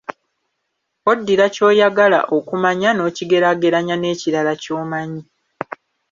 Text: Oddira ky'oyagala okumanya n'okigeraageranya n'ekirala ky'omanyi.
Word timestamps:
Oddira 1.11 1.45
ky'oyagala 1.55 2.19
okumanya 2.37 2.89
n'okigeraageranya 2.93 3.95
n'ekirala 3.97 4.53
ky'omanyi. 4.61 5.21